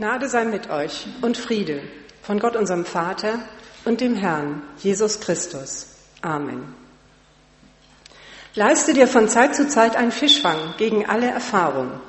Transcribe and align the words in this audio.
Gnade 0.00 0.30
sei 0.30 0.46
mit 0.46 0.70
euch 0.70 1.06
und 1.20 1.36
Friede 1.36 1.82
von 2.22 2.38
Gott 2.38 2.56
unserem 2.56 2.86
Vater 2.86 3.38
und 3.84 4.00
dem 4.00 4.16
Herrn 4.16 4.62
Jesus 4.78 5.20
Christus. 5.20 5.88
Amen. 6.22 6.74
Leiste 8.54 8.94
dir 8.94 9.06
von 9.06 9.28
Zeit 9.28 9.54
zu 9.54 9.68
Zeit 9.68 9.96
einen 9.96 10.10
Fischfang 10.10 10.56
gegen 10.78 11.04
alle 11.04 11.26
Erfahrung. 11.26 12.00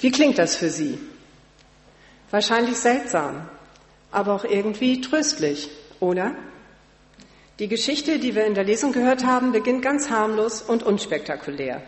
Wie 0.00 0.10
klingt 0.10 0.36
das 0.38 0.56
für 0.56 0.68
Sie? 0.68 0.98
Wahrscheinlich 2.32 2.78
seltsam, 2.78 3.48
aber 4.10 4.34
auch 4.34 4.44
irgendwie 4.44 5.00
tröstlich, 5.00 5.70
oder? 6.00 6.34
Die 7.60 7.68
Geschichte, 7.68 8.18
die 8.18 8.34
wir 8.34 8.46
in 8.46 8.54
der 8.54 8.64
Lesung 8.64 8.90
gehört 8.90 9.24
haben, 9.24 9.52
beginnt 9.52 9.82
ganz 9.82 10.10
harmlos 10.10 10.60
und 10.62 10.82
unspektakulär. 10.82 11.82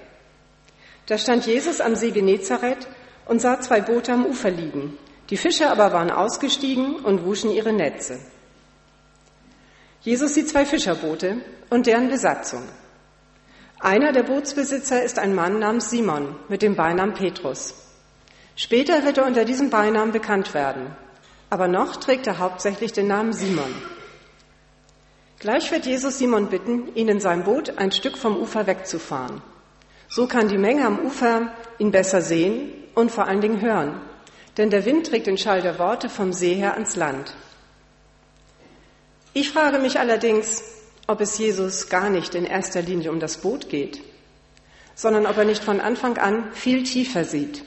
Da 1.06 1.18
stand 1.18 1.44
Jesus 1.44 1.80
am 1.80 1.96
See 1.96 2.12
Genezareth 2.12 2.86
und 3.30 3.40
sah 3.40 3.60
zwei 3.60 3.80
Boote 3.80 4.12
am 4.12 4.26
Ufer 4.26 4.50
liegen. 4.50 4.98
Die 5.30 5.36
Fischer 5.36 5.70
aber 5.70 5.92
waren 5.92 6.10
ausgestiegen 6.10 6.96
und 6.96 7.24
wuschen 7.24 7.52
ihre 7.52 7.72
Netze. 7.72 8.18
Jesus 10.00 10.34
sieht 10.34 10.48
zwei 10.48 10.66
Fischerboote 10.66 11.36
und 11.70 11.86
deren 11.86 12.08
Besatzung. 12.08 12.64
Einer 13.78 14.10
der 14.10 14.24
Bootsbesitzer 14.24 15.04
ist 15.04 15.20
ein 15.20 15.32
Mann 15.32 15.60
namens 15.60 15.90
Simon 15.90 16.34
mit 16.48 16.60
dem 16.60 16.74
Beinamen 16.74 17.14
Petrus. 17.14 17.74
Später 18.56 19.04
wird 19.04 19.18
er 19.18 19.26
unter 19.26 19.44
diesem 19.44 19.70
Beinamen 19.70 20.10
bekannt 20.10 20.52
werden, 20.52 20.90
aber 21.50 21.68
noch 21.68 21.98
trägt 21.98 22.26
er 22.26 22.40
hauptsächlich 22.40 22.92
den 22.92 23.06
Namen 23.06 23.32
Simon. 23.32 23.72
Gleich 25.38 25.70
wird 25.70 25.86
Jesus 25.86 26.18
Simon 26.18 26.48
bitten, 26.48 26.92
ihn 26.96 27.06
in 27.06 27.20
seinem 27.20 27.44
Boot 27.44 27.78
ein 27.78 27.92
Stück 27.92 28.18
vom 28.18 28.36
Ufer 28.36 28.66
wegzufahren. 28.66 29.40
So 30.08 30.26
kann 30.26 30.48
die 30.48 30.58
Menge 30.58 30.84
am 30.84 30.98
Ufer 30.98 31.52
ihn 31.78 31.92
besser 31.92 32.22
sehen 32.22 32.79
und 33.00 33.10
vor 33.10 33.26
allen 33.26 33.40
Dingen 33.40 33.60
hören, 33.60 34.00
denn 34.56 34.70
der 34.70 34.84
Wind 34.84 35.06
trägt 35.06 35.26
den 35.26 35.38
Schall 35.38 35.62
der 35.62 35.78
Worte 35.78 36.08
vom 36.08 36.32
See 36.32 36.54
her 36.54 36.74
ans 36.74 36.96
Land. 36.96 37.34
Ich 39.32 39.50
frage 39.50 39.78
mich 39.78 39.98
allerdings, 39.98 40.62
ob 41.06 41.20
es 41.20 41.38
Jesus 41.38 41.88
gar 41.88 42.10
nicht 42.10 42.34
in 42.34 42.44
erster 42.44 42.82
Linie 42.82 43.10
um 43.10 43.20
das 43.20 43.38
Boot 43.38 43.68
geht, 43.68 44.02
sondern 44.94 45.26
ob 45.26 45.36
er 45.36 45.44
nicht 45.44 45.64
von 45.64 45.80
Anfang 45.80 46.18
an 46.18 46.52
viel 46.52 46.82
tiefer 46.82 47.24
sieht. 47.24 47.64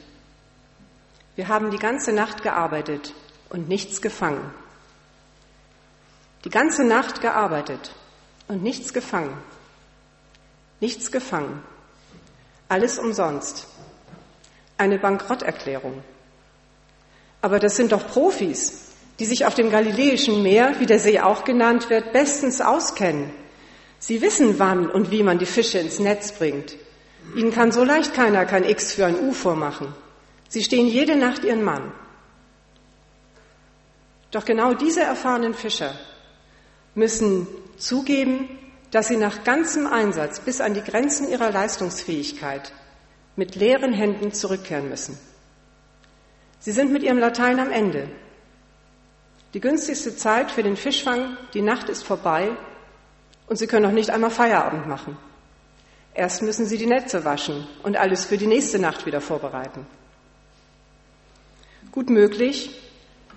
Wir 1.36 1.48
haben 1.48 1.72
die 1.72 1.80
ganze 1.80 2.14
Nacht 2.14 2.44
gearbeitet 2.44 3.14
und 3.50 3.68
nichts 3.68 4.02
gefangen. 4.02 4.52
Die 6.46 6.50
ganze 6.50 6.84
Nacht 6.84 7.22
gearbeitet 7.22 7.96
und 8.48 8.62
nichts 8.62 8.94
gefangen. 8.94 9.36
Nichts 10.80 11.12
gefangen. 11.12 11.64
Alles 12.70 13.00
umsonst. 13.00 13.68
Eine 14.78 15.00
Bankrotterklärung. 15.00 16.04
Aber 17.42 17.60
das 17.60 17.76
sind 17.76 17.92
doch 17.92 18.08
Profis, 18.08 18.92
die 19.20 19.26
sich 19.26 19.46
auf 19.46 19.54
dem 19.54 19.70
Galiläischen 19.70 20.42
Meer, 20.42 20.80
wie 20.80 20.86
der 20.86 21.00
See 21.00 21.20
auch 21.20 21.44
genannt 21.44 21.90
wird, 21.90 22.14
bestens 22.14 22.62
auskennen. 22.62 23.32
Sie 24.00 24.22
wissen, 24.22 24.60
wann 24.60 24.90
und 24.90 25.12
wie 25.12 25.24
man 25.24 25.40
die 25.40 25.46
Fische 25.46 25.80
ins 25.80 26.00
Netz 26.00 26.32
bringt. 26.34 26.76
Ihnen 27.36 27.52
kann 27.52 27.72
so 27.72 27.84
leicht 27.84 28.14
keiner 28.14 28.46
kein 28.46 28.64
X 28.64 28.94
für 28.94 29.06
ein 29.06 29.20
U 29.20 29.34
vormachen. 29.34 29.94
Sie 30.50 30.64
stehen 30.64 30.88
jede 30.88 31.16
Nacht 31.16 31.44
ihren 31.44 31.64
Mann. 31.64 31.92
Doch 34.32 34.46
genau 34.46 34.74
diese 34.74 35.02
erfahrenen 35.02 35.54
Fischer 35.54 35.94
müssen 36.96 37.48
zugeben, 37.78 38.50
dass 38.92 39.08
sie 39.08 39.18
nach 39.18 39.44
ganzem 39.44 39.88
Einsatz 39.88 40.40
bis 40.40 40.60
an 40.62 40.74
die 40.74 40.84
Grenzen 40.84 41.30
ihrer 41.30 41.52
Leistungsfähigkeit 41.52 42.72
mit 43.36 43.56
leeren 43.56 43.94
Händen 43.94 44.32
zurückkehren 44.32 44.90
müssen. 44.90 45.18
Sie 46.60 46.72
sind 46.72 46.92
mit 46.92 47.04
ihrem 47.04 47.18
Latein 47.18 47.60
am 47.60 47.72
Ende. 47.72 48.10
Die 49.54 49.60
günstigste 49.60 50.16
Zeit 50.16 50.52
für 50.52 50.64
den 50.64 50.78
Fischfang, 50.78 51.38
die 51.54 51.62
Nacht 51.62 51.90
ist 51.90 52.04
vorbei 52.04 52.50
und 53.48 53.58
sie 53.58 53.68
können 53.68 53.84
noch 53.84 53.92
nicht 53.92 54.10
einmal 54.10 54.32
Feierabend 54.32 54.88
machen. 54.88 55.18
Erst 56.14 56.42
müssen 56.42 56.66
sie 56.66 56.78
die 56.78 56.86
Netze 56.86 57.26
waschen 57.26 57.68
und 57.82 57.98
alles 57.98 58.26
für 58.26 58.38
die 58.38 58.48
nächste 58.48 58.80
Nacht 58.80 59.06
wieder 59.06 59.22
vorbereiten. 59.22 59.86
Gut 61.92 62.10
möglich, 62.10 62.80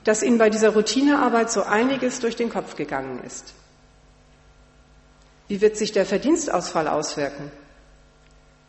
dass 0.04 0.22
Ihnen 0.22 0.38
bei 0.38 0.50
dieser 0.50 0.70
Routinearbeit 0.70 1.50
so 1.50 1.62
einiges 1.62 2.20
durch 2.20 2.36
den 2.36 2.48
Kopf 2.48 2.76
gegangen 2.76 3.22
ist. 3.24 3.54
Wie 5.48 5.60
wird 5.60 5.76
sich 5.76 5.92
der 5.92 6.06
Verdienstausfall 6.06 6.88
auswirken? 6.88 7.50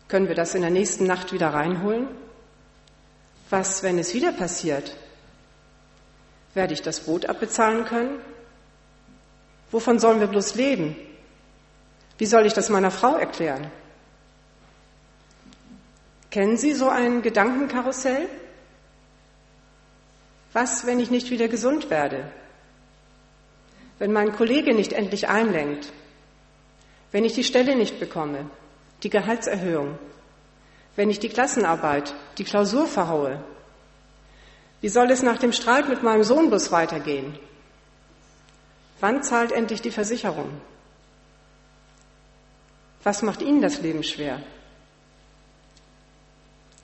Können 0.08 0.28
wir 0.28 0.36
das 0.36 0.56
in 0.56 0.62
der 0.62 0.72
nächsten 0.72 1.06
Nacht 1.06 1.34
wieder 1.34 1.54
reinholen? 1.54 2.08
Was, 3.50 3.84
wenn 3.84 4.00
es 4.00 4.14
wieder 4.14 4.32
passiert? 4.32 4.96
Werde 6.54 6.74
ich 6.74 6.82
das 6.82 7.02
Boot 7.02 7.26
abbezahlen 7.26 7.86
können? 7.86 8.20
Wovon 9.72 10.00
sollen 10.00 10.20
wir 10.20 10.28
bloß 10.28 10.56
leben? 10.56 10.96
Wie 12.18 12.26
soll 12.26 12.46
ich 12.46 12.54
das 12.54 12.70
meiner 12.70 12.92
Frau 12.92 13.16
erklären? 13.16 13.70
Kennen 16.32 16.58
Sie 16.58 16.74
so 16.74 16.90
ein 16.90 17.22
Gedankenkarussell? 17.22 18.28
Was, 20.54 20.86
wenn 20.86 21.00
ich 21.00 21.12
nicht 21.12 21.30
wieder 21.30 21.48
gesund 21.48 21.90
werde? 21.90 22.32
Wenn 24.00 24.12
mein 24.12 24.34
Kollege 24.34 24.74
nicht 24.74 24.94
endlich 24.94 25.28
einlenkt? 25.28 25.92
Wenn 27.12 27.26
ich 27.26 27.34
die 27.34 27.44
Stelle 27.44 27.76
nicht 27.76 28.00
bekomme, 28.00 28.50
die 29.04 29.10
Gehaltserhöhung, 29.10 29.98
wenn 30.96 31.10
ich 31.10 31.20
die 31.20 31.30
Klassenarbeit, 31.30 32.14
die 32.38 32.44
Klausur 32.44 32.88
verhaue? 32.88 33.44
Wie 34.82 34.90
soll 34.90 35.12
es 35.12 35.24
nach 35.24 35.38
dem 35.38 35.54
Streit 35.54 35.90
mit 35.90 36.04
meinem 36.04 36.24
Sohnbus 36.24 36.72
weitergehen? 36.72 37.38
Wann 39.00 39.24
zahlt 39.24 39.52
endlich 39.52 39.82
die 39.82 39.92
Versicherung? 39.92 40.50
Was 43.04 43.22
macht 43.22 43.42
Ihnen 43.42 43.62
das 43.62 43.82
Leben 43.82 44.04
schwer? 44.04 44.42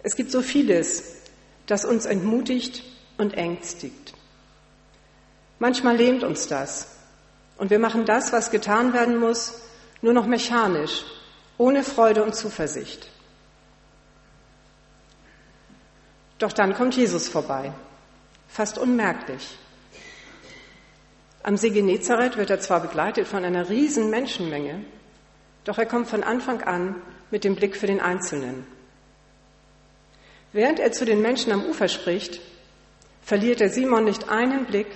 Es 0.04 0.16
gibt 0.16 0.32
so 0.32 0.42
vieles, 0.42 1.22
das 1.66 1.86
uns 1.86 2.06
entmutigt 2.06 2.84
und 3.18 3.34
ängstigt. 3.34 4.14
Manchmal 5.60 5.96
lähmt 5.96 6.24
uns 6.24 6.48
das 6.48 6.88
und 7.58 7.70
wir 7.70 7.80
machen 7.80 8.06
das, 8.06 8.34
was 8.34 8.52
getan 8.52 8.94
werden 8.94 9.18
muss, 9.18 9.62
nur 10.02 10.14
noch 10.14 10.28
mechanisch, 10.28 11.06
ohne 11.58 11.84
Freude 11.84 12.24
und 12.24 12.36
Zuversicht. 12.36 13.10
Doch 16.40 16.52
dann 16.52 16.74
kommt 16.74 16.96
Jesus 16.96 17.28
vorbei, 17.28 17.72
fast 18.48 18.78
unmerklich. 18.78 19.58
Am 21.44 21.58
See 21.58 21.70
Genezareth 21.70 22.38
wird 22.38 22.50
er 22.50 22.60
zwar 22.60 22.82
begleitet 22.82 23.28
von 23.28 23.46
einer 23.46 23.70
riesen 23.70 24.10
Menschenmenge, 24.10 24.84
doch 25.64 25.78
er 25.78 25.86
kommt 25.86 26.10
von 26.10 26.24
Anfang 26.24 26.62
an 26.62 26.96
mit 27.32 27.44
dem 27.44 27.56
Blick 27.56 27.78
für 27.78 27.88
den 27.88 28.00
Einzelnen. 28.00 28.66
Während 30.52 30.80
er 30.80 30.92
zu 30.92 31.06
den 31.06 31.22
Menschen 31.22 31.52
am 31.52 31.66
Ufer 31.66 31.88
spricht, 31.88 32.40
verliert 33.22 33.60
er 33.62 33.70
Simon 33.70 34.04
nicht 34.04 34.30
einen 34.30 34.66
Blick, 34.66 34.88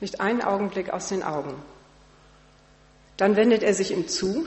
nicht 0.00 0.20
einen 0.20 0.42
Augenblick 0.42 0.90
aus 0.90 1.08
den 1.08 1.22
Augen. 1.22 1.54
Dann 3.16 3.36
wendet 3.36 3.62
er 3.62 3.74
sich 3.74 3.92
ihm 3.92 4.08
zu 4.08 4.46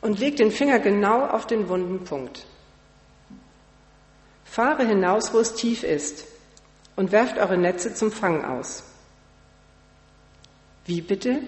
und 0.00 0.18
legt 0.18 0.38
den 0.38 0.50
Finger 0.50 0.78
genau 0.78 1.26
auf 1.26 1.46
den 1.46 1.68
wunden 1.68 2.04
Punkt. 2.04 2.46
Fahre 4.44 4.86
hinaus, 4.86 5.32
wo 5.32 5.38
es 5.38 5.54
tief 5.54 5.82
ist, 5.82 6.24
und 6.96 7.12
werft 7.12 7.38
eure 7.38 7.56
Netze 7.56 7.94
zum 7.94 8.10
Fang 8.10 8.44
aus. 8.44 8.82
Wie 10.86 11.00
bitte? 11.00 11.40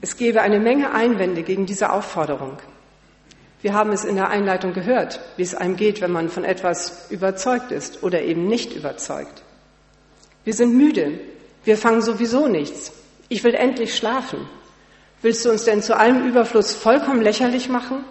Es 0.00 0.16
gäbe 0.16 0.42
eine 0.42 0.60
Menge 0.60 0.92
Einwände 0.92 1.42
gegen 1.42 1.66
diese 1.66 1.90
Aufforderung. 1.92 2.58
Wir 3.60 3.74
haben 3.74 3.90
es 3.90 4.04
in 4.04 4.14
der 4.14 4.28
Einleitung 4.28 4.72
gehört, 4.72 5.20
wie 5.36 5.42
es 5.42 5.54
einem 5.54 5.74
geht, 5.74 6.00
wenn 6.00 6.12
man 6.12 6.28
von 6.28 6.44
etwas 6.44 7.10
überzeugt 7.10 7.72
ist 7.72 8.04
oder 8.04 8.22
eben 8.22 8.46
nicht 8.46 8.74
überzeugt. 8.74 9.42
Wir 10.44 10.54
sind 10.54 10.76
müde. 10.76 11.18
Wir 11.64 11.76
fangen 11.76 12.00
sowieso 12.00 12.46
nichts. 12.46 12.92
Ich 13.28 13.42
will 13.42 13.54
endlich 13.54 13.96
schlafen. 13.96 14.48
Willst 15.22 15.44
du 15.44 15.50
uns 15.50 15.64
denn 15.64 15.82
zu 15.82 15.96
allem 15.96 16.26
Überfluss 16.26 16.74
vollkommen 16.74 17.22
lächerlich 17.22 17.68
machen? 17.68 18.04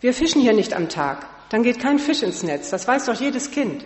Wir 0.00 0.14
fischen 0.14 0.40
hier 0.40 0.52
nicht 0.52 0.74
am 0.74 0.88
Tag. 0.88 1.26
Dann 1.50 1.62
geht 1.62 1.80
kein 1.80 1.98
Fisch 1.98 2.22
ins 2.22 2.42
Netz. 2.42 2.70
Das 2.70 2.86
weiß 2.86 3.06
doch 3.06 3.14
jedes 3.14 3.50
Kind. 3.50 3.84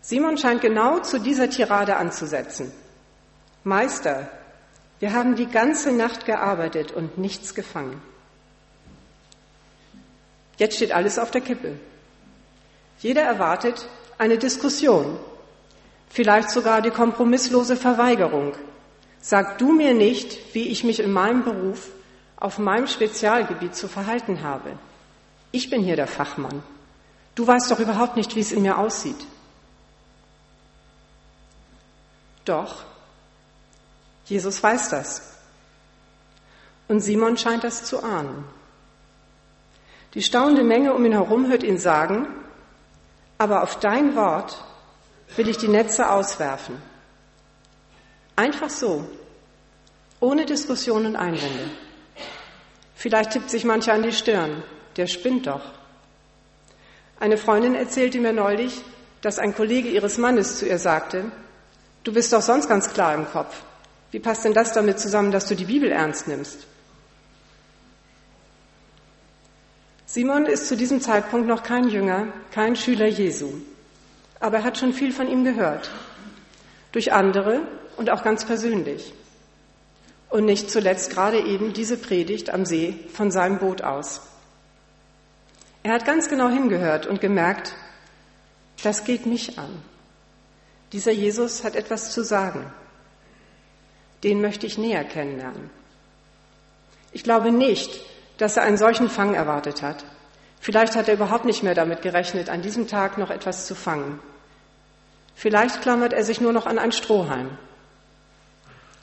Simon 0.00 0.36
scheint 0.38 0.60
genau 0.60 1.00
zu 1.00 1.18
dieser 1.18 1.50
Tirade 1.50 1.96
anzusetzen. 1.96 2.72
Meister, 3.64 4.28
wir 5.00 5.12
haben 5.12 5.34
die 5.34 5.46
ganze 5.46 5.92
Nacht 5.92 6.26
gearbeitet 6.26 6.92
und 6.92 7.18
nichts 7.18 7.54
gefangen. 7.54 8.00
Jetzt 10.58 10.76
steht 10.76 10.92
alles 10.92 11.18
auf 11.18 11.30
der 11.30 11.40
Kippe. 11.40 11.78
Jeder 13.00 13.22
erwartet 13.22 13.88
eine 14.16 14.38
Diskussion, 14.38 15.18
vielleicht 16.08 16.50
sogar 16.50 16.80
die 16.80 16.90
kompromisslose 16.90 17.76
Verweigerung. 17.76 18.54
Sag 19.20 19.58
du 19.58 19.72
mir 19.72 19.94
nicht, 19.94 20.54
wie 20.54 20.68
ich 20.68 20.84
mich 20.84 21.00
in 21.00 21.12
meinem 21.12 21.44
Beruf 21.44 21.88
auf 22.36 22.58
meinem 22.58 22.86
Spezialgebiet 22.86 23.74
zu 23.74 23.88
verhalten 23.88 24.42
habe. 24.42 24.78
Ich 25.52 25.70
bin 25.70 25.82
hier 25.82 25.96
der 25.96 26.06
Fachmann. 26.06 26.62
Du 27.34 27.46
weißt 27.46 27.70
doch 27.70 27.80
überhaupt 27.80 28.16
nicht, 28.16 28.36
wie 28.36 28.40
es 28.40 28.52
in 28.52 28.62
mir 28.62 28.78
aussieht. 28.78 29.26
Doch, 32.44 32.84
Jesus 34.26 34.62
weiß 34.62 34.90
das. 34.90 35.32
Und 36.88 37.00
Simon 37.00 37.36
scheint 37.36 37.64
das 37.64 37.84
zu 37.84 38.02
ahnen. 38.02 38.44
Die 40.14 40.22
staunende 40.22 40.62
Menge 40.62 40.94
um 40.94 41.04
ihn 41.04 41.12
herum 41.12 41.48
hört 41.48 41.62
ihn 41.62 41.78
sagen, 41.78 42.26
aber 43.38 43.62
auf 43.62 43.78
dein 43.80 44.14
Wort 44.16 44.64
will 45.36 45.48
ich 45.48 45.58
die 45.58 45.68
Netze 45.68 46.10
auswerfen. 46.10 46.80
Einfach 48.36 48.68
so, 48.68 49.08
ohne 50.20 50.44
Diskussion 50.44 51.06
und 51.06 51.16
Einwände. 51.16 51.70
Vielleicht 52.94 53.30
tippt 53.32 53.50
sich 53.50 53.64
mancher 53.64 53.94
an 53.94 54.02
die 54.02 54.12
Stirn, 54.12 54.62
der 54.96 55.06
spinnt 55.06 55.46
doch. 55.46 55.62
Eine 57.18 57.38
Freundin 57.38 57.74
erzählte 57.74 58.20
mir 58.20 58.34
neulich, 58.34 58.82
dass 59.22 59.38
ein 59.38 59.54
Kollege 59.54 59.88
ihres 59.88 60.18
Mannes 60.18 60.58
zu 60.58 60.66
ihr 60.66 60.78
sagte, 60.78 61.24
du 62.04 62.12
bist 62.12 62.32
doch 62.32 62.42
sonst 62.42 62.68
ganz 62.68 62.92
klar 62.92 63.14
im 63.14 63.26
Kopf. 63.26 63.62
Wie 64.10 64.20
passt 64.20 64.44
denn 64.44 64.54
das 64.54 64.72
damit 64.72 65.00
zusammen, 65.00 65.32
dass 65.32 65.46
du 65.46 65.56
die 65.56 65.64
Bibel 65.64 65.90
ernst 65.90 66.28
nimmst? 66.28 66.66
Simon 70.04 70.46
ist 70.46 70.68
zu 70.68 70.76
diesem 70.76 71.00
Zeitpunkt 71.00 71.46
noch 71.46 71.62
kein 71.62 71.88
Jünger, 71.88 72.28
kein 72.50 72.76
Schüler 72.76 73.06
Jesu, 73.06 73.52
aber 74.40 74.58
er 74.58 74.64
hat 74.64 74.78
schon 74.78 74.92
viel 74.92 75.12
von 75.12 75.28
ihm 75.28 75.44
gehört, 75.44 75.90
durch 76.92 77.12
andere 77.12 77.62
und 77.96 78.10
auch 78.10 78.22
ganz 78.22 78.44
persönlich. 78.44 79.12
Und 80.28 80.44
nicht 80.44 80.70
zuletzt 80.70 81.10
gerade 81.10 81.40
eben 81.40 81.72
diese 81.72 81.96
Predigt 81.96 82.50
am 82.50 82.66
See 82.66 82.98
von 83.12 83.30
seinem 83.30 83.58
Boot 83.58 83.82
aus. 83.82 84.20
Er 85.82 85.92
hat 85.92 86.04
ganz 86.04 86.28
genau 86.28 86.48
hingehört 86.48 87.06
und 87.06 87.20
gemerkt, 87.20 87.74
das 88.82 89.04
geht 89.04 89.24
mich 89.24 89.58
an. 89.58 89.82
Dieser 90.92 91.12
Jesus 91.12 91.64
hat 91.64 91.76
etwas 91.76 92.12
zu 92.12 92.24
sagen. 92.24 92.72
Den 94.24 94.40
möchte 94.40 94.66
ich 94.66 94.78
näher 94.78 95.04
kennenlernen. 95.04 95.70
Ich 97.12 97.22
glaube 97.22 97.50
nicht, 97.52 98.00
dass 98.38 98.56
er 98.56 98.64
einen 98.64 98.76
solchen 98.76 99.08
Fang 99.08 99.34
erwartet 99.34 99.82
hat. 99.82 100.04
Vielleicht 100.60 100.96
hat 100.96 101.08
er 101.08 101.14
überhaupt 101.14 101.44
nicht 101.44 101.62
mehr 101.62 101.74
damit 101.74 102.02
gerechnet, 102.02 102.48
an 102.48 102.62
diesem 102.62 102.88
Tag 102.88 103.18
noch 103.18 103.30
etwas 103.30 103.66
zu 103.66 103.74
fangen. 103.74 104.20
Vielleicht 105.34 105.82
klammert 105.82 106.12
er 106.12 106.24
sich 106.24 106.40
nur 106.40 106.52
noch 106.52 106.66
an 106.66 106.78
ein 106.78 106.92
Strohhalm. 106.92 107.56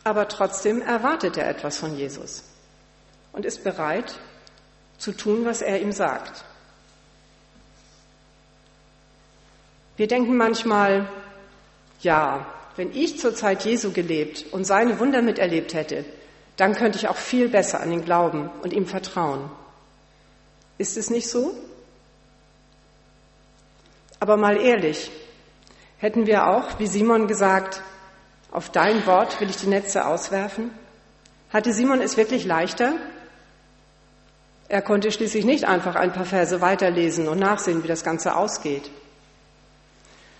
Aber 0.03 0.27
trotzdem 0.27 0.81
erwartet 0.81 1.37
er 1.37 1.49
etwas 1.49 1.77
von 1.77 1.97
Jesus 1.97 2.43
und 3.31 3.45
ist 3.45 3.63
bereit 3.63 4.19
zu 4.97 5.11
tun, 5.11 5.45
was 5.45 5.61
er 5.61 5.81
ihm 5.81 5.91
sagt. 5.91 6.43
Wir 9.95 10.07
denken 10.07 10.35
manchmal, 10.37 11.07
ja, 12.01 12.45
wenn 12.75 12.91
ich 12.95 13.19
zur 13.19 13.35
Zeit 13.35 13.63
Jesu 13.63 13.91
gelebt 13.91 14.45
und 14.51 14.65
seine 14.65 14.99
Wunder 14.99 15.21
miterlebt 15.21 15.73
hätte, 15.73 16.03
dann 16.57 16.73
könnte 16.75 16.97
ich 16.97 17.07
auch 17.07 17.15
viel 17.15 17.49
besser 17.49 17.79
an 17.79 17.91
ihn 17.91 18.03
glauben 18.03 18.49
und 18.61 18.73
ihm 18.73 18.87
vertrauen. 18.87 19.49
Ist 20.77 20.97
es 20.97 21.09
nicht 21.09 21.29
so? 21.29 21.53
Aber 24.19 24.37
mal 24.37 24.57
ehrlich, 24.57 25.11
hätten 25.97 26.25
wir 26.25 26.47
auch, 26.47 26.79
wie 26.79 26.87
Simon 26.87 27.27
gesagt, 27.27 27.81
auf 28.53 28.69
dein 28.69 29.05
Wort 29.07 29.41
will 29.41 29.49
ich 29.49 29.57
die 29.57 29.67
Netze 29.67 30.05
auswerfen? 30.05 30.69
Hatte 31.51 31.73
Simon 31.73 32.01
es 32.01 32.17
wirklich 32.17 32.45
leichter? 32.45 32.93
Er 34.69 34.83
konnte 34.83 35.11
schließlich 35.11 35.43
nicht 35.43 35.65
einfach 35.65 35.95
ein 35.95 36.13
paar 36.13 36.25
Verse 36.25 36.61
weiterlesen 36.61 37.27
und 37.27 37.39
nachsehen, 37.39 37.83
wie 37.83 37.87
das 37.87 38.03
Ganze 38.03 38.35
ausgeht. 38.35 38.89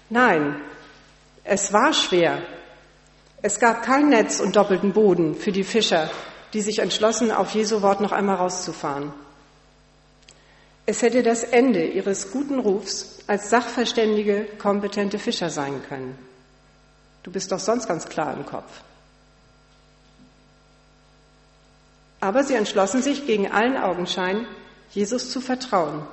Nein, 0.09 0.61
es 1.43 1.73
war 1.73 1.91
schwer. 1.91 2.41
Es 3.41 3.59
gab 3.59 3.81
kein 3.81 4.09
Netz 4.09 4.39
und 4.39 4.55
doppelten 4.55 4.93
Boden 4.93 5.35
für 5.35 5.51
die 5.51 5.63
Fischer, 5.63 6.09
die 6.53 6.61
sich 6.61 6.79
entschlossen, 6.79 7.31
auf 7.31 7.51
Jesu 7.55 7.81
Wort 7.81 7.99
noch 7.99 8.11
einmal 8.11 8.35
rauszufahren. 8.35 9.11
Es 10.85 11.01
hätte 11.01 11.23
das 11.23 11.43
Ende 11.43 11.83
ihres 11.87 12.31
guten 12.31 12.59
Rufs 12.59 13.23
als 13.25 13.49
sachverständige, 13.49 14.45
kompetente 14.59 15.17
Fischer 15.17 15.49
sein 15.49 15.81
können. 15.89 16.15
Du 17.23 17.31
bist 17.31 17.51
doch 17.51 17.59
sonst 17.59 17.87
ganz 17.87 18.07
klar 18.07 18.33
im 18.33 18.45
Kopf. 18.45 18.69
Aber 22.19 22.43
sie 22.43 22.55
entschlossen 22.55 23.01
sich 23.01 23.25
gegen 23.25 23.51
allen 23.51 23.77
Augenschein, 23.77 24.47
Jesus 24.91 25.31
zu 25.31 25.41
vertrauen, 25.41 26.05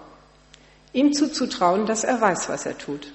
ihm 0.92 1.12
zuzutrauen, 1.12 1.86
dass 1.86 2.02
er 2.02 2.20
weiß, 2.20 2.48
was 2.48 2.66
er 2.66 2.78
tut. 2.78 3.12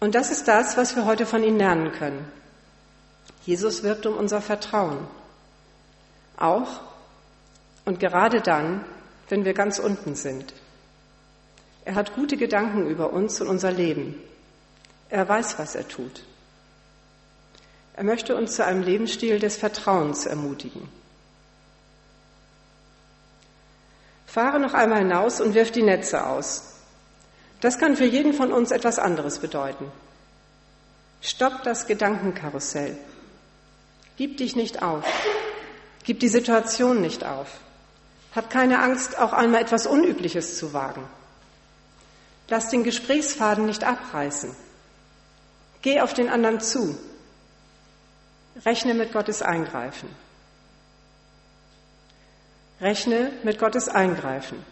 Und 0.00 0.14
das 0.14 0.30
ist 0.30 0.48
das, 0.48 0.76
was 0.76 0.96
wir 0.96 1.04
heute 1.04 1.26
von 1.26 1.44
ihm 1.44 1.56
lernen 1.56 1.92
können. 1.92 2.26
Jesus 3.44 3.82
wirbt 3.82 4.06
um 4.06 4.16
unser 4.16 4.40
Vertrauen. 4.40 5.06
Auch 6.36 6.80
und 7.84 8.00
gerade 8.00 8.40
dann, 8.40 8.84
wenn 9.28 9.44
wir 9.44 9.54
ganz 9.54 9.78
unten 9.78 10.14
sind. 10.14 10.52
Er 11.84 11.94
hat 11.94 12.14
gute 12.14 12.36
Gedanken 12.36 12.86
über 12.86 13.12
uns 13.12 13.40
und 13.40 13.48
unser 13.48 13.72
Leben. 13.72 14.14
Er 15.10 15.28
weiß, 15.28 15.58
was 15.58 15.74
er 15.74 15.86
tut. 15.88 16.22
Er 17.94 18.04
möchte 18.04 18.36
uns 18.36 18.56
zu 18.56 18.64
einem 18.64 18.82
Lebensstil 18.82 19.38
des 19.38 19.56
Vertrauens 19.56 20.24
ermutigen. 20.24 20.88
Fahre 24.26 24.60
noch 24.60 24.74
einmal 24.74 25.00
hinaus 25.00 25.40
und 25.40 25.54
wirf 25.54 25.72
die 25.72 25.82
Netze 25.82 26.24
aus. 26.24 26.76
Das 27.60 27.78
kann 27.78 27.96
für 27.96 28.04
jeden 28.04 28.32
von 28.32 28.52
uns 28.52 28.70
etwas 28.70 28.98
anderes 28.98 29.40
bedeuten. 29.40 29.90
Stopp 31.20 31.64
das 31.64 31.86
Gedankenkarussell. 31.86 32.96
Gib 34.16 34.36
dich 34.36 34.54
nicht 34.54 34.82
auf. 34.82 35.04
Gib 36.04 36.20
die 36.20 36.28
Situation 36.28 37.00
nicht 37.00 37.24
auf. 37.24 37.48
Hab 38.34 38.48
keine 38.48 38.80
Angst, 38.80 39.18
auch 39.18 39.32
einmal 39.32 39.60
etwas 39.60 39.86
Unübliches 39.86 40.56
zu 40.56 40.72
wagen. 40.72 41.02
Lass 42.48 42.70
den 42.70 42.84
Gesprächsfaden 42.84 43.66
nicht 43.66 43.84
abreißen. 43.84 44.54
Geh 45.82 46.00
auf 46.00 46.14
den 46.14 46.28
anderen 46.28 46.60
zu. 46.60 46.98
Rechne 48.64 48.94
mit 48.94 49.12
Gottes 49.12 49.42
Eingreifen. 49.42 50.08
Rechne 52.80 53.32
mit 53.42 53.58
Gottes 53.58 53.88
Eingreifen. 53.88 54.64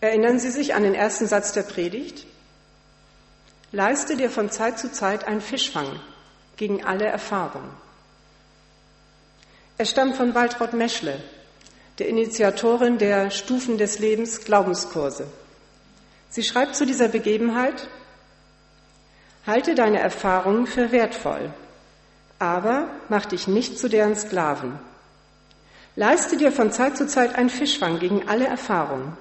Erinnern 0.00 0.38
Sie 0.38 0.50
sich 0.50 0.74
an 0.74 0.82
den 0.82 0.94
ersten 0.94 1.26
Satz 1.26 1.52
der 1.52 1.62
Predigt? 1.62 2.26
Leiste 3.72 4.16
dir 4.16 4.30
von 4.30 4.50
Zeit 4.50 4.78
zu 4.78 4.92
Zeit 4.92 5.24
einen 5.24 5.40
Fischfang 5.40 6.00
gegen 6.56 6.84
alle 6.84 7.06
Erfahrung. 7.06 7.68
Er 9.78 9.84
stammt 9.84 10.16
von 10.16 10.34
Waltraud 10.34 10.72
Meschle, 10.72 11.22
der 11.98 12.08
Initiatorin 12.08 12.98
der 12.98 13.30
Stufen 13.30 13.78
des 13.78 13.98
Lebens 13.98 14.44
Glaubenskurse. 14.44 15.26
Sie 16.30 16.42
schreibt 16.42 16.76
zu 16.76 16.86
dieser 16.86 17.08
Begebenheit, 17.08 17.88
halte 19.46 19.74
deine 19.74 20.00
Erfahrungen 20.00 20.66
für 20.66 20.92
wertvoll, 20.92 21.52
aber 22.38 22.88
mach 23.08 23.26
dich 23.26 23.46
nicht 23.46 23.78
zu 23.78 23.88
deren 23.88 24.16
Sklaven. 24.16 24.78
Leiste 25.94 26.36
dir 26.36 26.52
von 26.52 26.72
Zeit 26.72 26.96
zu 26.96 27.06
Zeit 27.06 27.34
einen 27.34 27.48
Fischfang 27.48 27.98
gegen 27.98 28.28
alle 28.28 28.46
Erfahrungen. 28.46 29.16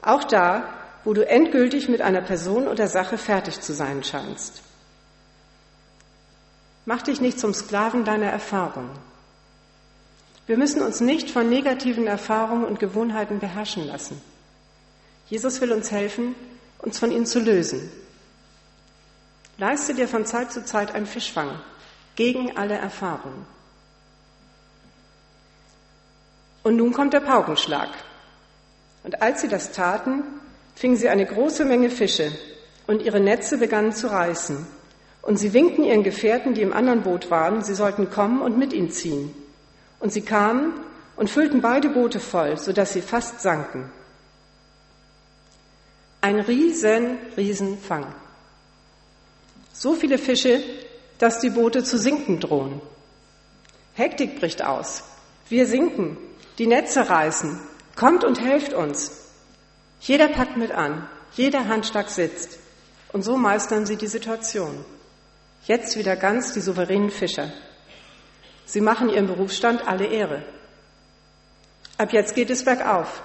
Auch 0.00 0.24
da, 0.24 0.68
wo 1.04 1.14
du 1.14 1.26
endgültig 1.26 1.88
mit 1.88 2.00
einer 2.00 2.20
Person 2.20 2.68
oder 2.68 2.86
Sache 2.86 3.18
fertig 3.18 3.60
zu 3.60 3.72
sein 3.72 4.04
scheinst. 4.04 4.62
Mach 6.84 7.02
dich 7.02 7.20
nicht 7.20 7.40
zum 7.40 7.54
Sklaven 7.54 8.04
deiner 8.04 8.26
Erfahrung. 8.26 8.90
Wir 10.46 10.58
müssen 10.58 10.82
uns 10.82 11.00
nicht 11.00 11.30
von 11.30 11.48
negativen 11.48 12.06
Erfahrungen 12.06 12.64
und 12.64 12.80
Gewohnheiten 12.80 13.38
beherrschen 13.38 13.86
lassen. 13.86 14.20
Jesus 15.28 15.60
will 15.60 15.72
uns 15.72 15.90
helfen, 15.90 16.34
uns 16.78 16.98
von 16.98 17.10
ihnen 17.10 17.26
zu 17.26 17.40
lösen. 17.40 17.90
Leiste 19.62 19.94
dir 19.94 20.08
von 20.08 20.26
Zeit 20.26 20.50
zu 20.50 20.64
Zeit 20.64 20.92
einen 20.92 21.06
Fischfang 21.06 21.48
gegen 22.16 22.56
alle 22.56 22.74
Erfahrungen. 22.74 23.46
Und 26.64 26.74
nun 26.74 26.92
kommt 26.92 27.12
der 27.12 27.20
Paukenschlag. 27.20 27.88
Und 29.04 29.22
als 29.22 29.40
sie 29.40 29.46
das 29.46 29.70
taten, 29.70 30.24
fingen 30.74 30.96
sie 30.96 31.08
eine 31.08 31.24
große 31.24 31.64
Menge 31.64 31.90
Fische 31.90 32.32
und 32.88 33.02
ihre 33.02 33.20
Netze 33.20 33.56
begannen 33.56 33.92
zu 33.92 34.08
reißen. 34.08 34.66
Und 35.22 35.36
sie 35.36 35.52
winkten 35.52 35.84
ihren 35.84 36.02
Gefährten, 36.02 36.54
die 36.54 36.62
im 36.62 36.72
anderen 36.72 37.02
Boot 37.02 37.30
waren, 37.30 37.62
sie 37.62 37.76
sollten 37.76 38.10
kommen 38.10 38.42
und 38.42 38.58
mit 38.58 38.72
ihnen 38.72 38.90
ziehen. 38.90 39.32
Und 40.00 40.12
sie 40.12 40.22
kamen 40.22 40.72
und 41.14 41.30
füllten 41.30 41.60
beide 41.60 41.88
Boote 41.90 42.18
voll, 42.18 42.58
sodass 42.58 42.94
sie 42.94 43.00
fast 43.00 43.40
sanken. 43.40 43.92
Ein 46.20 46.40
riesen, 46.40 47.16
riesen 47.36 47.78
Fang. 47.78 48.12
So 49.82 49.96
viele 49.96 50.16
Fische, 50.16 50.62
dass 51.18 51.40
die 51.40 51.50
Boote 51.50 51.82
zu 51.82 51.98
sinken 51.98 52.38
drohen. 52.38 52.80
Hektik 53.94 54.38
bricht 54.38 54.62
aus. 54.64 55.02
Wir 55.48 55.66
sinken, 55.66 56.16
die 56.58 56.68
Netze 56.68 57.10
reißen, 57.10 57.58
Kommt 57.96 58.22
und 58.22 58.40
helft 58.40 58.74
uns. 58.74 59.10
Jeder 59.98 60.28
packt 60.28 60.56
mit 60.56 60.70
an, 60.70 61.08
jeder 61.32 61.66
Handschlag 61.66 62.10
sitzt. 62.10 62.60
Und 63.12 63.22
so 63.22 63.36
meistern 63.36 63.84
sie 63.84 63.96
die 63.96 64.06
Situation. 64.06 64.84
Jetzt 65.66 65.98
wieder 65.98 66.14
ganz 66.14 66.52
die 66.52 66.60
souveränen 66.60 67.10
Fischer. 67.10 67.52
Sie 68.64 68.80
machen 68.80 69.08
ihrem 69.08 69.26
Berufsstand 69.26 69.84
alle 69.84 70.06
Ehre. 70.06 70.44
Ab 71.98 72.12
jetzt 72.12 72.36
geht 72.36 72.50
es 72.50 72.64
bergauf. 72.64 73.20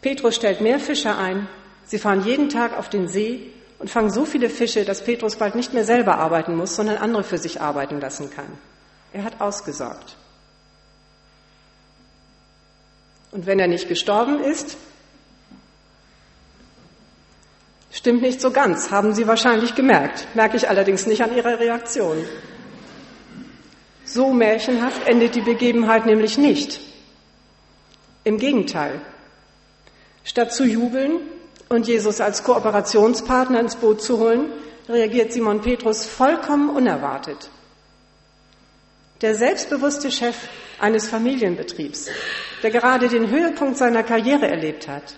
Petrus 0.00 0.36
stellt 0.36 0.62
mehr 0.62 0.80
Fischer 0.80 1.18
ein. 1.18 1.46
Sie 1.84 1.98
fahren 1.98 2.24
jeden 2.24 2.48
Tag 2.48 2.74
auf 2.74 2.88
den 2.88 3.06
See 3.06 3.52
und 3.78 3.90
fangen 3.90 4.10
so 4.10 4.24
viele 4.24 4.48
Fische, 4.48 4.84
dass 4.84 5.04
Petrus 5.04 5.36
bald 5.36 5.54
nicht 5.54 5.74
mehr 5.74 5.84
selber 5.84 6.18
arbeiten 6.18 6.56
muss, 6.56 6.76
sondern 6.76 6.96
andere 6.96 7.24
für 7.24 7.38
sich 7.38 7.60
arbeiten 7.60 8.00
lassen 8.00 8.30
kann. 8.30 8.58
Er 9.12 9.24
hat 9.24 9.40
ausgesorgt. 9.40 10.16
Und 13.30 13.46
wenn 13.46 13.58
er 13.58 13.66
nicht 13.66 13.88
gestorben 13.88 14.40
ist, 14.40 14.76
stimmt 17.90 18.22
nicht 18.22 18.40
so 18.40 18.52
ganz, 18.52 18.90
haben 18.90 19.12
Sie 19.12 19.26
wahrscheinlich 19.26 19.74
gemerkt, 19.74 20.26
merke 20.34 20.56
ich 20.56 20.68
allerdings 20.68 21.06
nicht 21.06 21.22
an 21.22 21.36
Ihrer 21.36 21.58
Reaktion. 21.58 22.24
So 24.04 24.32
märchenhaft 24.32 25.06
endet 25.08 25.34
die 25.34 25.40
Begebenheit 25.40 26.06
nämlich 26.06 26.38
nicht. 26.38 26.80
Im 28.22 28.38
Gegenteil. 28.38 29.00
Statt 30.22 30.52
zu 30.52 30.64
jubeln 30.64 31.20
und 31.74 31.86
Jesus 31.86 32.20
als 32.20 32.42
Kooperationspartner 32.44 33.60
ins 33.60 33.76
Boot 33.76 34.00
zu 34.00 34.18
holen, 34.18 34.52
reagiert 34.88 35.32
Simon 35.32 35.60
Petrus 35.60 36.06
vollkommen 36.06 36.70
unerwartet. 36.70 37.50
Der 39.20 39.34
selbstbewusste 39.34 40.10
Chef 40.10 40.36
eines 40.78 41.08
Familienbetriebs, 41.08 42.08
der 42.62 42.70
gerade 42.70 43.08
den 43.08 43.30
Höhepunkt 43.30 43.76
seiner 43.76 44.02
Karriere 44.02 44.48
erlebt 44.48 44.88
hat, 44.88 45.14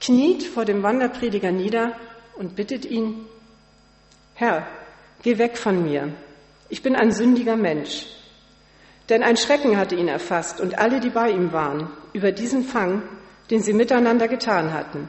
kniet 0.00 0.42
vor 0.42 0.64
dem 0.64 0.82
Wanderprediger 0.82 1.52
nieder 1.52 1.92
und 2.36 2.56
bittet 2.56 2.84
ihn, 2.84 3.26
Herr, 4.34 4.66
geh 5.22 5.36
weg 5.38 5.58
von 5.58 5.84
mir, 5.84 6.14
ich 6.70 6.82
bin 6.82 6.96
ein 6.96 7.12
sündiger 7.12 7.56
Mensch. 7.56 8.06
Denn 9.10 9.22
ein 9.22 9.36
Schrecken 9.36 9.76
hatte 9.76 9.96
ihn 9.96 10.08
erfasst 10.08 10.60
und 10.60 10.78
alle, 10.78 11.00
die 11.00 11.10
bei 11.10 11.30
ihm 11.30 11.52
waren, 11.52 11.90
über 12.12 12.32
diesen 12.32 12.64
Fang, 12.64 13.02
den 13.50 13.60
sie 13.60 13.72
miteinander 13.72 14.28
getan 14.28 14.72
hatten. 14.72 15.08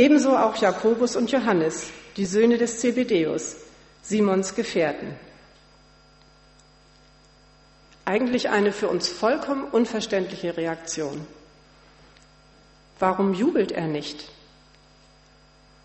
Ebenso 0.00 0.34
auch 0.34 0.56
Jakobus 0.56 1.14
und 1.14 1.30
Johannes, 1.30 1.90
die 2.16 2.24
Söhne 2.24 2.56
des 2.56 2.80
Zebedeus, 2.80 3.56
Simons 4.00 4.54
Gefährten. 4.54 5.14
Eigentlich 8.06 8.48
eine 8.48 8.72
für 8.72 8.88
uns 8.88 9.10
vollkommen 9.10 9.64
unverständliche 9.64 10.56
Reaktion. 10.56 11.26
Warum 12.98 13.34
jubelt 13.34 13.72
er 13.72 13.88
nicht? 13.88 14.30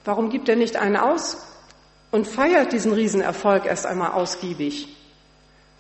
Warum 0.05 0.29
gibt 0.29 0.47
er 0.47 0.55
nicht 0.55 0.77
einen 0.77 0.95
aus 0.95 1.35
und 2.11 2.25
feiert 2.25 2.71
diesen 2.71 2.93
Riesenerfolg 2.93 3.65
erst 3.65 3.85
einmal 3.85 4.13
ausgiebig? 4.13 4.95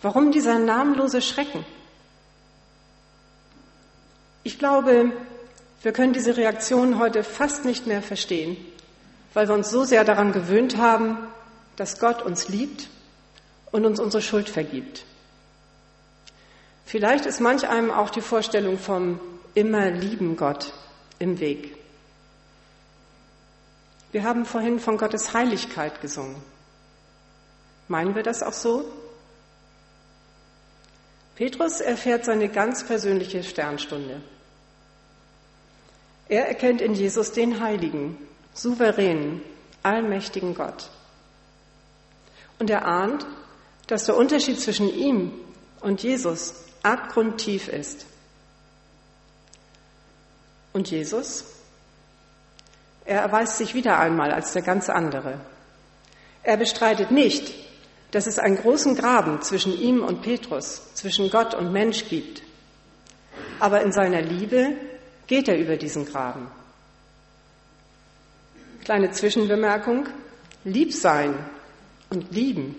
Warum 0.01 0.33
dieser 0.33 0.59
namenlose 0.59 1.21
Schrecken? 1.21 1.65
Ich 4.43 4.59
glaube, 4.59 5.13
wir 5.81 5.93
können 5.93 6.13
diese 6.13 6.35
Reaktion 6.37 6.99
heute 6.99 7.23
fast 7.23 7.65
nicht 7.65 7.87
mehr 7.87 8.01
verstehen, 8.01 8.57
weil 9.33 9.47
wir 9.47 9.55
uns 9.55 9.69
so 9.69 9.83
sehr 9.83 10.03
daran 10.03 10.31
gewöhnt 10.31 10.77
haben, 10.77 11.17
dass 11.75 11.99
Gott 11.99 12.21
uns 12.21 12.47
liebt 12.47 12.87
und 13.71 13.85
uns 13.85 13.99
unsere 13.99 14.21
Schuld 14.21 14.49
vergibt. 14.49 15.05
Vielleicht 16.85 17.25
ist 17.25 17.41
manch 17.41 17.67
einem 17.67 17.91
auch 17.91 18.09
die 18.09 18.21
Vorstellung 18.21 18.77
vom 18.77 19.19
immer 19.53 19.89
lieben 19.89 20.37
Gott 20.37 20.73
im 21.19 21.39
Weg. 21.39 21.75
Wir 24.11 24.23
haben 24.23 24.45
vorhin 24.45 24.79
von 24.79 24.97
Gottes 24.97 25.33
Heiligkeit 25.33 25.99
gesungen. 26.01 26.41
Meinen 27.87 28.15
wir 28.15 28.23
das 28.23 28.43
auch 28.43 28.53
so? 28.53 28.85
Petrus 31.35 31.81
erfährt 31.81 32.23
seine 32.23 32.47
ganz 32.47 32.85
persönliche 32.85 33.43
Sternstunde. 33.43 34.21
Er 36.27 36.47
erkennt 36.47 36.81
in 36.81 36.93
Jesus 36.93 37.31
den 37.31 37.59
Heiligen, 37.59 38.17
souveränen, 38.53 39.41
allmächtigen 39.83 40.55
Gott. 40.55 40.89
Und 42.57 42.69
er 42.69 42.85
ahnt, 42.85 43.25
dass 43.87 44.05
der 44.05 44.17
Unterschied 44.17 44.59
zwischen 44.59 44.89
ihm 44.89 45.31
und 45.81 46.01
Jesus 46.01 46.55
abgrundtief 46.81 47.67
ist. 47.67 48.05
Und 50.73 50.89
Jesus? 50.89 51.45
Er 53.05 53.21
erweist 53.21 53.57
sich 53.57 53.75
wieder 53.75 53.99
einmal 53.99 54.31
als 54.31 54.53
der 54.53 54.63
ganz 54.63 54.89
andere. 54.89 55.39
Er 56.41 56.57
bestreitet 56.57 57.11
nicht, 57.11 57.53
dass 58.11 58.27
es 58.27 58.39
einen 58.39 58.57
großen 58.57 58.95
Graben 58.95 59.41
zwischen 59.41 59.77
ihm 59.77 60.03
und 60.03 60.21
Petrus, 60.21 60.81
zwischen 60.95 61.29
Gott 61.29 61.53
und 61.53 61.71
Mensch 61.71 62.07
gibt. 62.09 62.41
Aber 63.59 63.81
in 63.81 63.91
seiner 63.91 64.21
Liebe 64.21 64.75
geht 65.27 65.47
er 65.47 65.57
über 65.57 65.77
diesen 65.77 66.05
Graben. 66.05 66.47
Kleine 68.83 69.11
Zwischenbemerkung. 69.11 70.07
Lieb 70.63 70.93
sein 70.93 71.37
und 72.09 72.31
lieben 72.31 72.75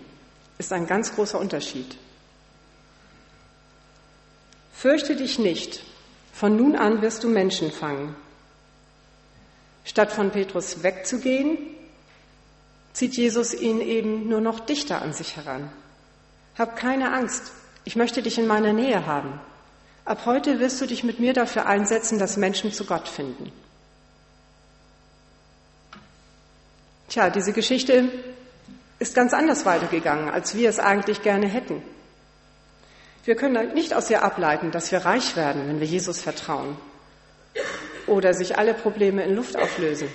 ist 0.59 0.73
ein 0.73 0.87
ganz 0.87 1.15
großer 1.15 1.39
Unterschied. 1.39 1.97
Fürchte 4.73 5.17
dich 5.17 5.39
nicht, 5.39 5.85
von 6.33 6.57
nun 6.57 6.77
an 6.77 7.01
wirst 7.01 7.23
du 7.25 7.29
Menschen 7.29 7.71
fangen. 7.71 8.15
Statt 9.85 10.13
von 10.13 10.31
Petrus 10.31 10.83
wegzugehen, 10.83 11.59
zieht 12.93 13.17
Jesus 13.17 13.55
ihn 13.55 13.81
eben 13.81 14.29
nur 14.29 14.41
noch 14.41 14.61
dichter 14.61 15.03
an 15.03 15.13
sich 15.13 15.37
heran. 15.37 15.71
Hab 16.59 16.77
keine 16.77 17.13
Angst, 17.13 17.53
ich 17.85 17.95
möchte 17.95 18.23
dich 18.23 18.39
in 18.39 18.47
meiner 18.47 18.73
Nähe 18.73 19.07
haben. 19.07 19.39
Ab 20.07 20.25
heute 20.25 20.61
wirst 20.61 20.81
du 20.81 20.87
dich 20.87 21.03
mit 21.03 21.19
mir 21.19 21.33
dafür 21.33 21.67
einsetzen, 21.67 22.21
dass 22.21 22.37
Menschen 22.37 22.73
zu 22.73 22.85
Gott 22.85 23.09
finden. 23.09 23.51
Tja, 27.09 27.29
diese 27.29 27.53
Geschichte 27.53 28.09
ist 29.01 29.17
ganz 29.17 29.35
anders 29.35 29.67
weitergegangen, 29.67 30.31
als 30.31 30.55
wir 30.55 30.69
es 30.69 30.79
eigentlich 30.79 31.23
gerne 31.23 31.49
hätten. 31.49 31.83
Wir 33.25 33.35
können 33.35 33.75
nicht 33.75 33.95
aus 33.95 34.09
ihr 34.09 34.23
ableiten, 34.23 34.71
dass 34.71 34.93
wir 34.93 35.01
reich 35.01 35.35
werden, 35.35 35.67
wenn 35.67 35.81
wir 35.81 35.89
Jesus 35.89 36.21
vertrauen 36.21 36.77
oder 38.07 38.33
sich 38.33 38.57
alle 38.59 38.75
Probleme 38.75 39.25
in 39.25 39.35
Luft 39.35 39.57
auflösen. 39.57 40.09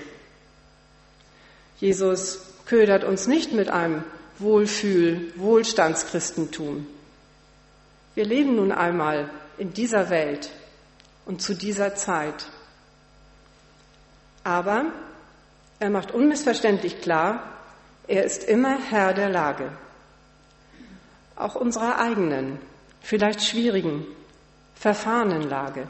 Jesus 1.81 2.45
ködert 2.65 3.03
uns 3.03 3.27
nicht 3.27 3.51
mit 3.51 3.67
einem 3.69 4.05
Wohlfühl, 4.39 5.33
Wohlstandschristentum. 5.35 6.87
Wir 8.15 8.23
leben 8.23 8.55
nun 8.55 8.71
einmal 8.71 9.29
in 9.57 9.73
dieser 9.73 10.09
Welt 10.09 10.49
und 11.25 11.41
zu 11.41 11.53
dieser 11.53 11.95
Zeit. 11.95 12.45
Aber 14.43 14.85
er 15.79 15.89
macht 15.89 16.11
unmissverständlich 16.11 17.01
klar, 17.01 17.43
er 18.07 18.23
ist 18.23 18.43
immer 18.43 18.77
Herr 18.89 19.13
der 19.13 19.29
Lage. 19.29 19.71
Auch 21.35 21.55
unserer 21.55 21.99
eigenen, 21.99 22.59
vielleicht 23.01 23.43
schwierigen, 23.43 24.05
verfahrenen 24.75 25.47
Lage. 25.49 25.87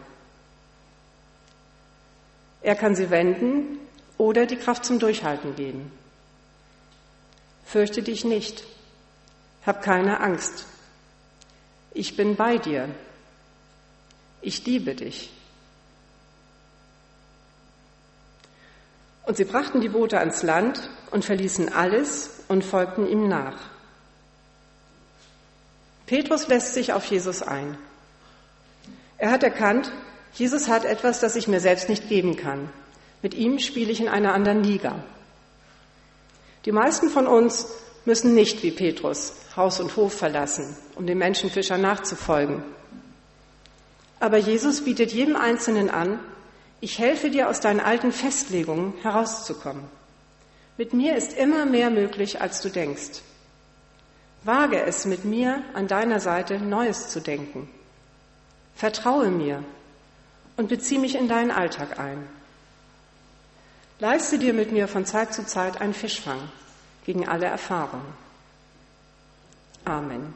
Er 2.61 2.75
kann 2.75 2.95
sie 2.95 3.09
wenden 3.09 3.79
oder 4.17 4.45
die 4.45 4.57
Kraft 4.57 4.85
zum 4.85 4.99
Durchhalten 4.99 5.55
geben. 5.55 5.91
Fürchte 7.65 8.03
dich 8.03 8.23
nicht, 8.23 8.63
hab 9.65 9.81
keine 9.81 10.19
Angst. 10.19 10.65
Ich 11.93 12.15
bin 12.15 12.35
bei 12.35 12.57
dir. 12.57 12.89
Ich 14.41 14.65
liebe 14.65 14.95
dich. 14.95 15.31
Und 19.25 19.37
sie 19.37 19.45
brachten 19.45 19.81
die 19.81 19.89
Boote 19.89 20.19
ans 20.19 20.43
Land 20.43 20.89
und 21.11 21.23
verließen 21.23 21.71
alles 21.71 22.31
und 22.47 22.65
folgten 22.65 23.07
ihm 23.07 23.27
nach. 23.27 23.57
Petrus 26.07 26.47
lässt 26.47 26.73
sich 26.73 26.91
auf 26.91 27.05
Jesus 27.05 27.41
ein. 27.41 27.77
Er 29.17 29.31
hat 29.31 29.43
erkannt, 29.43 29.91
Jesus 30.33 30.67
hat 30.67 30.83
etwas, 30.83 31.19
das 31.19 31.35
ich 31.35 31.47
mir 31.47 31.59
selbst 31.59 31.87
nicht 31.87 32.09
geben 32.09 32.35
kann. 32.35 32.69
Mit 33.21 33.33
ihm 33.33 33.59
spiele 33.59 33.91
ich 33.91 34.01
in 34.01 34.09
einer 34.09 34.33
anderen 34.33 34.63
Liga. 34.63 35.03
Die 36.65 36.71
meisten 36.71 37.09
von 37.09 37.27
uns 37.27 37.67
müssen 38.05 38.33
nicht 38.33 38.63
wie 38.63 38.71
Petrus 38.71 39.33
Haus 39.55 39.79
und 39.79 39.95
Hof 39.95 40.13
verlassen, 40.13 40.77
um 40.95 41.05
dem 41.05 41.17
Menschenfischer 41.17 41.77
nachzufolgen. 41.77 42.63
Aber 44.21 44.37
Jesus 44.37 44.85
bietet 44.85 45.11
jedem 45.11 45.35
Einzelnen 45.35 45.89
an, 45.89 46.19
ich 46.79 46.99
helfe 46.99 47.31
dir 47.31 47.49
aus 47.49 47.59
deinen 47.59 47.79
alten 47.79 48.11
Festlegungen 48.11 48.93
herauszukommen. 49.01 49.83
Mit 50.77 50.93
mir 50.93 51.15
ist 51.15 51.33
immer 51.33 51.65
mehr 51.65 51.89
möglich, 51.89 52.39
als 52.39 52.61
du 52.61 52.69
denkst. 52.69 53.23
Wage 54.43 54.83
es 54.83 55.05
mit 55.05 55.25
mir 55.25 55.63
an 55.73 55.87
deiner 55.87 56.19
Seite 56.19 56.59
Neues 56.59 57.09
zu 57.09 57.19
denken. 57.19 57.67
Vertraue 58.75 59.31
mir 59.31 59.63
und 60.55 60.69
bezieh 60.69 60.99
mich 60.99 61.15
in 61.15 61.27
deinen 61.27 61.51
Alltag 61.51 61.99
ein. 61.99 62.27
Leiste 63.97 64.37
dir 64.37 64.53
mit 64.53 64.71
mir 64.71 64.87
von 64.87 65.03
Zeit 65.03 65.33
zu 65.33 65.47
Zeit 65.47 65.81
einen 65.81 65.95
Fischfang 65.95 66.47
gegen 67.05 67.27
alle 67.27 67.47
Erfahrung. 67.47 68.03
Amen. 69.83 70.35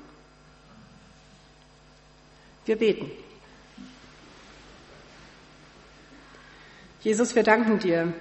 Wir 2.66 2.78
beten. 2.78 3.25
Jesus, 7.06 7.36
wir 7.36 7.44
danken 7.44 7.78
dir, 7.78 8.14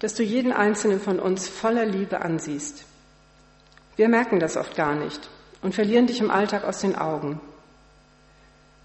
dass 0.00 0.12
du 0.12 0.22
jeden 0.22 0.52
einzelnen 0.52 1.00
von 1.00 1.18
uns 1.18 1.48
voller 1.48 1.86
Liebe 1.86 2.20
ansiehst. 2.20 2.84
Wir 3.96 4.10
merken 4.10 4.40
das 4.40 4.58
oft 4.58 4.76
gar 4.76 4.94
nicht 4.94 5.30
und 5.62 5.74
verlieren 5.74 6.06
dich 6.06 6.20
im 6.20 6.30
Alltag 6.30 6.64
aus 6.64 6.80
den 6.80 6.96
Augen. 6.96 7.40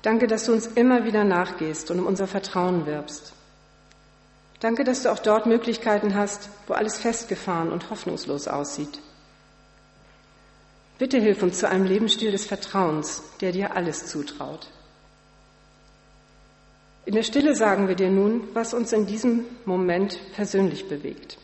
Danke, 0.03 0.27
dass 0.27 0.45
du 0.45 0.53
uns 0.53 0.67
immer 0.67 1.03
wieder 1.03 1.25
nachgehst 1.25 1.91
und 1.91 1.99
um 1.99 2.05
unser 2.05 2.27
Vertrauen 2.27 2.85
wirbst. 2.85 3.33
Danke, 4.61 4.85
dass 4.85 5.03
du 5.03 5.11
auch 5.11 5.19
dort 5.19 5.47
Möglichkeiten 5.47 6.15
hast, 6.15 6.47
wo 6.67 6.73
alles 6.73 6.99
festgefahren 6.99 7.73
und 7.73 7.89
hoffnungslos 7.89 8.47
aussieht. 8.47 8.99
Bitte 10.97 11.19
hilf 11.19 11.43
uns 11.43 11.59
zu 11.59 11.67
einem 11.67 11.83
Lebensstil 11.83 12.31
des 12.31 12.45
Vertrauens, 12.45 13.21
der 13.41 13.51
dir 13.51 13.75
alles 13.75 14.05
zutraut. 14.05 14.69
In 17.05 17.15
der 17.15 17.23
Stille 17.23 17.55
sagen 17.55 17.87
wir 17.87 17.95
dir 17.95 18.11
nun, 18.11 18.43
was 18.53 18.73
uns 18.73 18.93
in 18.93 19.07
diesem 19.07 19.45
Moment 19.65 20.19
persönlich 20.35 20.87
bewegt. 20.87 21.37